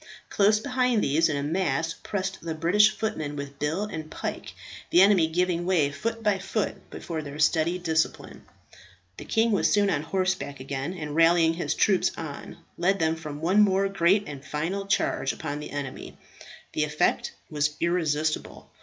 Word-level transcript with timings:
Close 0.31 0.59
behind 0.59 1.03
these 1.03 1.29
in 1.29 1.37
a 1.37 1.43
mass 1.43 1.93
pressed 1.93 2.41
the 2.41 2.55
British 2.55 2.89
footmen 2.89 3.35
with 3.35 3.59
bill 3.59 3.83
and 3.83 4.09
pike, 4.09 4.55
the 4.89 4.99
enemy 4.99 5.27
giving 5.27 5.63
way 5.63 5.91
foot 5.91 6.23
by 6.23 6.39
foot 6.39 6.89
before 6.89 7.21
their 7.21 7.37
steady 7.37 7.77
discipline. 7.77 8.43
The 9.17 9.25
king 9.25 9.51
was 9.51 9.71
soon 9.71 9.91
on 9.91 10.01
horseback 10.01 10.59
again, 10.59 10.95
and 10.95 11.13
rallying 11.15 11.53
his 11.53 11.75
troops 11.75 12.09
on, 12.17 12.57
led 12.79 12.97
them 12.97 13.15
for 13.15 13.31
one 13.31 13.61
more 13.61 13.87
great 13.89 14.23
and 14.25 14.43
final 14.43 14.87
charge 14.87 15.33
upon 15.33 15.59
the 15.59 15.69
enemy. 15.69 16.17
The 16.73 16.83
effect 16.83 17.33
was 17.51 17.75
irresistible. 17.79 18.71